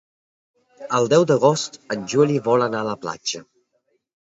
El 0.99 1.09
deu 1.15 1.25
d'agost 1.33 1.77
en 1.97 2.09
Juli 2.15 2.41
vol 2.49 2.67
anar 2.71 2.83
a 2.83 2.91
la 2.91 2.99
platja. 3.07 3.45